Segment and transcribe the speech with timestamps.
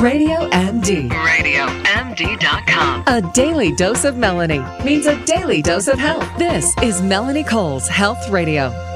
[0.00, 1.10] Radio MD.
[1.10, 3.04] RadioMD.com.
[3.06, 6.26] A daily dose of Melanie means a daily dose of health.
[6.38, 8.89] This is Melanie Cole's Health Radio.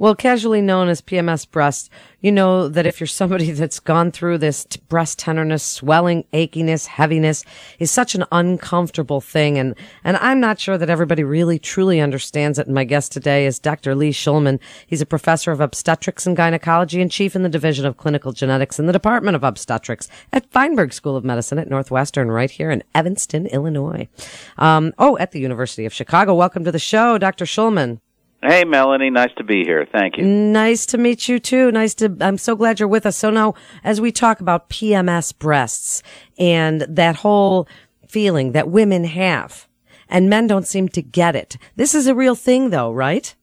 [0.00, 1.90] Well, casually known as PMS breast,
[2.22, 6.86] you know that if you're somebody that's gone through this t- breast tenderness, swelling, achiness,
[6.86, 7.44] heaviness
[7.78, 9.58] is such an uncomfortable thing.
[9.58, 12.64] And, and I'm not sure that everybody really truly understands it.
[12.64, 13.94] And my guest today is Dr.
[13.94, 14.58] Lee Shulman.
[14.86, 18.78] He's a professor of obstetrics and gynecology and chief in the division of clinical genetics
[18.78, 22.82] in the department of obstetrics at Feinberg School of Medicine at Northwestern right here in
[22.94, 24.08] Evanston, Illinois.
[24.56, 26.34] Um, oh, at the University of Chicago.
[26.34, 27.44] Welcome to the show, Dr.
[27.44, 28.00] Shulman.
[28.42, 29.10] Hey, Melanie.
[29.10, 29.86] Nice to be here.
[29.92, 30.24] Thank you.
[30.24, 31.70] Nice to meet you too.
[31.70, 33.16] Nice to, I'm so glad you're with us.
[33.16, 33.54] So now,
[33.84, 36.02] as we talk about PMS breasts
[36.38, 37.68] and that whole
[38.08, 39.68] feeling that women have
[40.08, 41.56] and men don't seem to get it.
[41.76, 43.34] This is a real thing though, right?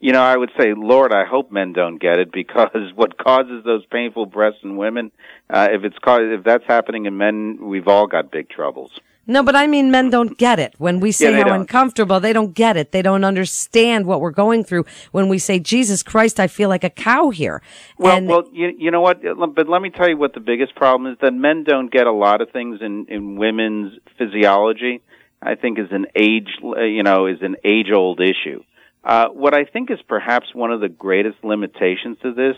[0.00, 3.62] You know, I would say, Lord, I hope men don't get it because what causes
[3.64, 5.12] those painful breasts in women,
[5.50, 8.90] uh, if it's ca- if that's happening in men, we've all got big troubles.
[9.26, 10.74] No, but I mean, men don't get it.
[10.78, 11.60] When we say Yeah, how don't.
[11.60, 12.90] uncomfortable, they don't get it.
[12.90, 14.86] They don't understand what we're going through.
[15.12, 17.62] When we say, Jesus Christ, I feel like a cow here.
[17.98, 19.22] Well, and well, you, you know what?
[19.54, 22.12] But let me tell you what the biggest problem is that men don't get a
[22.12, 25.02] lot of things in in women's physiology.
[25.42, 28.62] I think is an age, uh, you know, is an age old issue.
[29.02, 32.56] Uh, what I think is perhaps one of the greatest limitations to this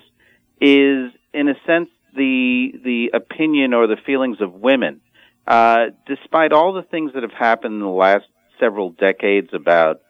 [0.61, 5.01] is, in a sense, the the opinion or the feelings of women.
[5.47, 8.27] Uh, despite all the things that have happened in the last
[8.61, 10.01] several decades about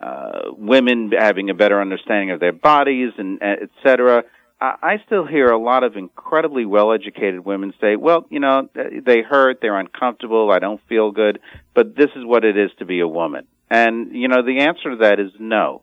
[0.00, 4.22] uh, women having a better understanding of their bodies and uh, et cetera,
[4.60, 9.22] I I still hear a lot of incredibly well-educated women say, "Well, you know, they
[9.22, 11.40] hurt, they're uncomfortable, I don't feel good,
[11.74, 14.90] but this is what it is to be a woman." And you know, the answer
[14.90, 15.82] to that is no.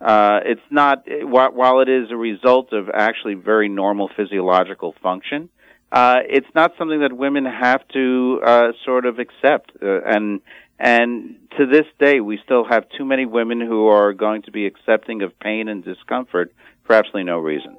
[0.00, 1.04] Uh, it's not.
[1.06, 5.48] While it is a result of actually very normal physiological function,
[5.90, 9.72] uh, it's not something that women have to uh, sort of accept.
[9.82, 10.40] Uh, and
[10.78, 14.66] and to this day, we still have too many women who are going to be
[14.66, 16.54] accepting of pain and discomfort
[16.84, 17.76] for absolutely no reason.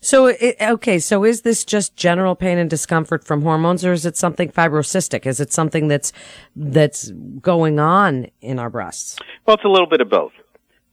[0.00, 4.06] So, it, okay, so is this just general pain and discomfort from hormones, or is
[4.06, 5.26] it something fibrocystic?
[5.26, 6.12] Is it something that's
[6.56, 9.18] that's going on in our breasts?
[9.46, 10.32] Well, it's a little bit of both.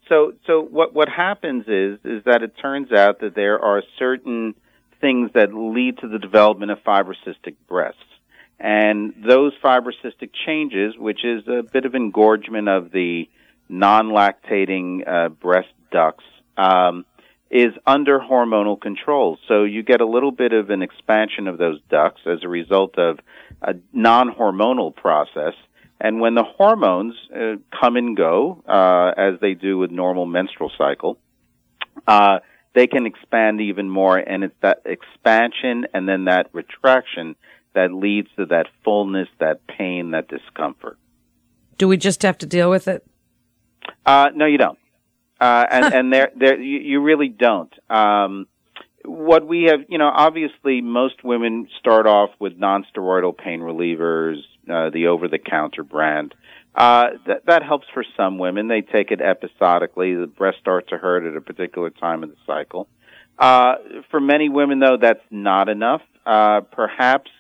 [0.10, 4.54] So, so what what happens is is that it turns out that there are certain
[5.02, 8.00] things that lead to the development of fibrocystic breasts,
[8.60, 13.30] and those fibrocystic changes, which is a bit of engorgement of the
[13.68, 16.24] non-lactating uh, breast ducts,
[16.58, 17.06] um,
[17.50, 19.38] is under hormonal control.
[19.48, 22.98] So you get a little bit of an expansion of those ducts as a result
[22.98, 23.20] of
[23.62, 25.54] a non-hormonal process.
[26.00, 30.72] And when the hormones uh, come and go, uh, as they do with normal menstrual
[30.78, 31.18] cycle,
[32.08, 32.40] uh,
[32.76, 34.18] they can expand even more.
[34.18, 37.36] And it's that expansion and then that retraction
[37.74, 40.98] that leads to that fullness, that pain, that discomfort.
[41.78, 43.06] Do we just have to deal with it?
[44.06, 44.78] Uh, no, you don't.
[45.40, 47.74] Uh, and, and there, there, you, you really don't.
[47.90, 48.48] Um,
[49.04, 54.38] what we have, you know, obviously most women start off with nonsteroidal pain relievers,
[54.70, 56.34] uh, the over-the-counter brand.
[56.76, 58.68] Uh, that, that helps for some women.
[58.68, 60.14] They take it episodically.
[60.14, 62.88] The breast starts to hurt at a particular time of the cycle.
[63.40, 63.76] Uh,
[64.12, 66.02] for many women, though, that's not enough.
[66.26, 67.32] Uh, perhaps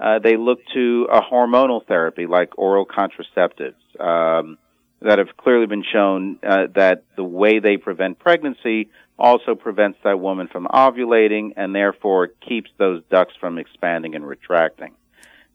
[0.00, 4.56] uh, they look to a hormonal therapy like oral contraceptives um,
[5.02, 10.20] that have clearly been shown uh, that the way they prevent pregnancy also prevents that
[10.20, 14.94] woman from ovulating and therefore keeps those ducts from expanding and retracting.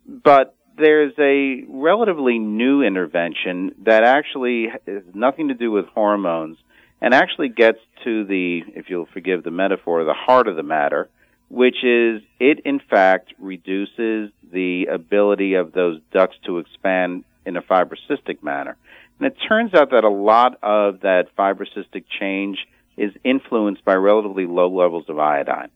[0.06, 6.58] But there's a relatively new intervention that actually has nothing to do with hormones
[7.02, 11.10] and actually gets to the, if you'll forgive the metaphor, the heart of the matter,
[11.50, 17.62] which is it in fact reduces the ability of those ducts to expand in a
[17.62, 18.78] fibrocystic manner.
[19.20, 22.58] And it turns out that a lot of that fibrocystic change
[22.98, 25.70] is influenced by relatively low levels of iodine.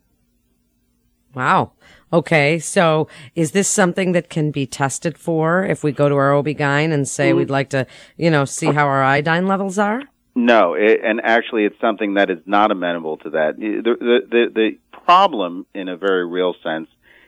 [1.38, 1.74] Wow.
[2.12, 2.58] Okay.
[2.58, 6.92] So is this something that can be tested for if we go to our OB-GYN
[6.92, 7.86] and say we'd like to,
[8.18, 10.02] you know, see how our iodine levels are?
[10.34, 13.58] No, it, and actually, it's something that is not amenable to that.
[13.58, 16.88] The, the, the, the problem, in a very real sense,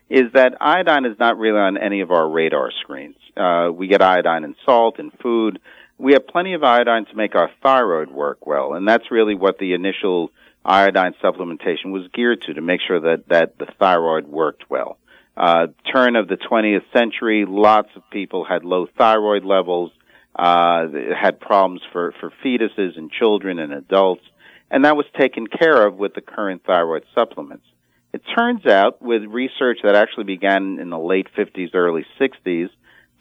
[0.10, 3.16] is that iodine is not really on any of our radar screens.
[3.38, 5.60] Uh, we get iodine in salt and food.
[5.98, 9.58] We have plenty of iodine to make our thyroid work well, and that's really what
[9.60, 10.32] the initial
[10.66, 14.98] iodine supplementation was geared to, to make sure that, that the thyroid worked well.
[15.38, 19.92] Uh, turn of the 20th century, lots of people had low thyroid levels,
[20.36, 20.88] uh,
[21.20, 24.24] had problems for, for fetuses and children and adults,
[24.70, 27.66] and that was taken care of with the current thyroid supplements.
[28.12, 32.70] It turns out, with research that actually began in the late 50s, early 60s,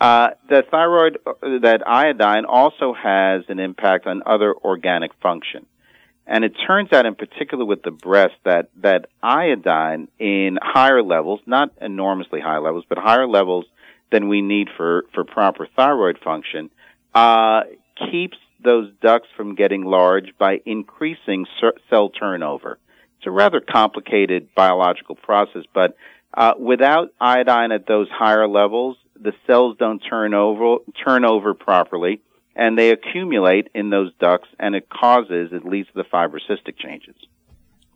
[0.00, 5.66] uh, that thyroid, that iodine also has an impact on other organic function.
[6.30, 11.40] And it turns out, in particular with the breast, that, that iodine in higher levels,
[11.46, 13.64] not enormously high levels, but higher levels
[14.12, 16.68] than we need for, for proper thyroid function,
[17.14, 17.62] uh,
[18.10, 21.46] keeps those ducts from getting large by increasing
[21.88, 22.78] cell turnover.
[23.18, 25.96] It's a rather complicated biological process, but
[26.34, 32.20] uh, without iodine at those higher levels, the cells don't turn over turn over properly,
[32.58, 37.14] and they accumulate in those ducts, and it causes it leads to the fibrocystic changes.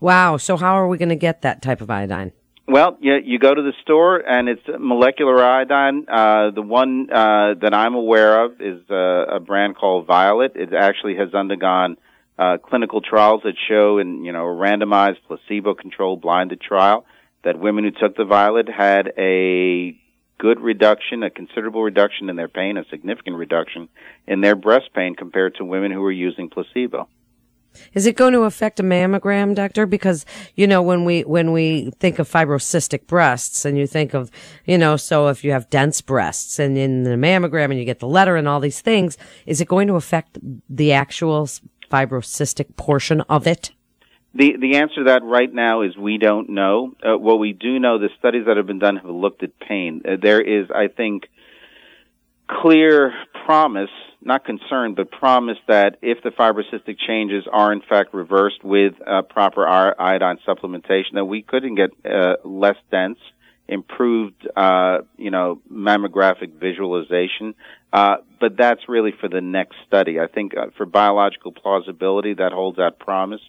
[0.00, 0.38] Wow!
[0.38, 2.32] So how are we going to get that type of iodine?
[2.68, 6.06] Well, you, you go to the store and it's molecular iodine.
[6.08, 10.52] Uh, the one uh, that I'm aware of is uh, a brand called Violet.
[10.54, 11.96] It actually has undergone
[12.38, 17.04] uh, clinical trials that show in you know a randomized placebo-controlled blinded trial
[17.44, 19.98] that women who took the Violet had a
[20.42, 23.88] good reduction, a considerable reduction in their pain, a significant reduction
[24.26, 27.08] in their breast pain compared to women who were using placebo.
[27.94, 29.86] Is it going to affect a mammogram, doctor?
[29.86, 34.32] Because, you know, when we, when we think of fibrocystic breasts and you think of,
[34.66, 38.00] you know, so if you have dense breasts and in the mammogram and you get
[38.00, 39.16] the letter and all these things,
[39.46, 40.38] is it going to affect
[40.68, 41.46] the actual
[41.88, 43.70] fibrocystic portion of it?
[44.34, 46.94] The the answer to that right now is we don't know.
[47.02, 50.02] Uh, what we do know, the studies that have been done have looked at pain.
[50.06, 51.29] Uh, there is, I think,
[52.49, 53.12] clear
[53.44, 53.90] promise
[54.25, 59.23] not concern, but promise that if the fibrocystic changes are in fact reversed with uh,
[59.23, 63.19] proper iodine supplementation, that we couldn't get uh, less dense,
[63.69, 67.55] improved, uh, you know, mammographic visualization.
[67.92, 70.18] Uh, but that's really for the next study.
[70.18, 73.40] I think uh, for biological plausibility, that holds out promise.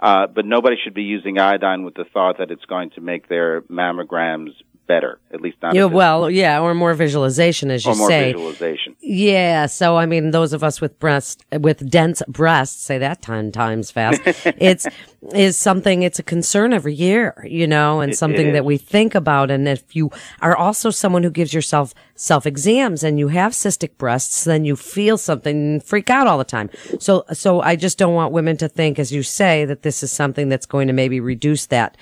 [0.00, 3.28] Uh, but nobody should be using iodine with the thought that it's going to make
[3.28, 4.50] their mammograms
[4.86, 5.74] better, at least not.
[5.74, 8.32] Yeah, well, yeah, or more visualization, as you or more say.
[8.32, 8.96] visualization.
[9.00, 13.52] Yeah, so I mean, those of us with breast with dense breasts, say that ten
[13.52, 14.20] times fast.
[14.26, 14.86] it's
[15.32, 16.02] is something.
[16.02, 19.50] It's a concern every year, you know, and It- something it that we think about.
[19.50, 23.96] And if you are also someone who gives yourself self exams and you have cystic
[23.98, 26.70] breasts, then you feel something, and freak out all the time.
[27.00, 30.10] So, so I just don't want women to think, as you say, that this is
[30.12, 31.96] something that's going to maybe reduce that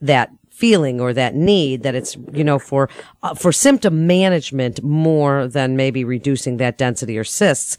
[0.00, 2.88] that feeling or that need that it's you know for
[3.22, 7.76] uh, for symptom management more than maybe reducing that density or cysts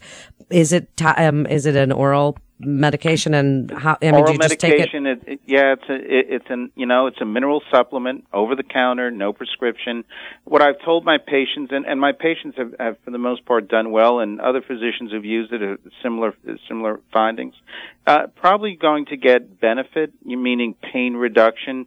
[0.50, 4.32] is it ti um, is it an oral medication and how I mean Oral do
[4.32, 7.20] you just take it it, it, yeah, it's a, it, it's an, you know, it's
[7.20, 10.04] a mineral supplement, over the counter, no prescription.
[10.44, 13.68] What I've told my patients, and, and my patients have, have for the most part
[13.68, 16.34] done well, and other physicians who've used it have similar,
[16.68, 17.54] similar findings.
[18.06, 21.86] Uh, probably going to get benefit, you meaning pain reduction.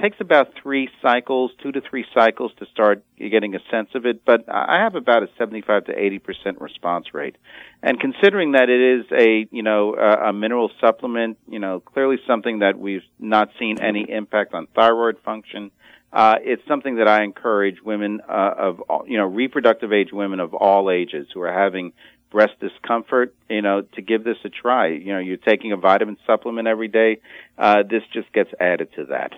[0.00, 4.24] Takes about three cycles, two to three cycles to start getting a sense of it,
[4.24, 7.36] but I have about a 75 to 80% response rate.
[7.82, 12.18] And considering that it is a, you know, a, a mineral supplement, you know, clearly
[12.28, 15.72] something that we've not seen any impact on thyroid function,
[16.12, 20.54] uh, it's something that I encourage women uh, of, you know, reproductive age women of
[20.54, 21.92] all ages who are having
[22.30, 24.88] breast discomfort, you know, to give this a try.
[24.88, 27.20] You know, you're taking a vitamin supplement every day.
[27.58, 29.32] Uh, this just gets added to that.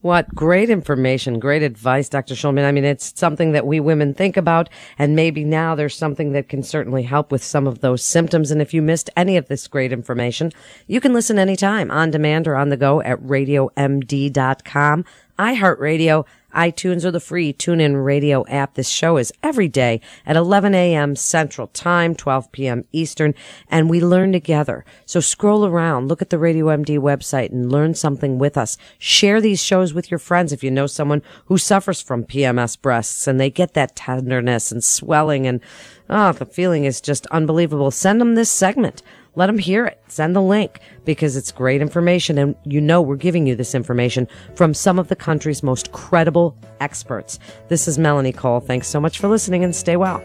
[0.00, 2.34] What great information, great advice, Dr.
[2.34, 2.64] Shulman.
[2.64, 6.48] I mean, it's something that we women think about, and maybe now there's something that
[6.48, 8.52] can certainly help with some of those symptoms.
[8.52, 10.52] And if you missed any of this great information,
[10.86, 15.04] you can listen anytime on demand or on the go at radiomd.com,
[15.38, 18.74] iHeartRadio, iTunes, or the free TuneIn Radio app.
[18.74, 21.14] This show is every day at 11 a.m.
[21.14, 22.84] Central Time, 12 p.m.
[22.90, 23.34] Eastern,
[23.68, 24.84] and we learn together.
[25.04, 28.78] So scroll around, look at the Radio MD website and learn something with us.
[28.98, 33.26] Share these shows with your friends if you know someone who suffers from PMS breasts
[33.26, 35.60] and they get that tenderness and swelling and,
[36.08, 37.90] oh, the feeling is just unbelievable.
[37.90, 39.02] Send them this segment.
[39.34, 40.00] Let them hear it.
[40.08, 42.38] Send the link because it's great information.
[42.38, 46.56] And you know, we're giving you this information from some of the country's most credible
[46.80, 47.38] experts.
[47.68, 48.60] This is Melanie Cole.
[48.60, 50.22] Thanks so much for listening and stay well.